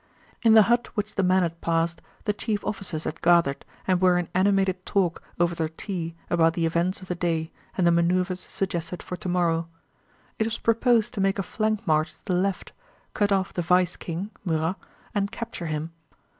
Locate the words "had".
1.43-1.61, 3.03-3.21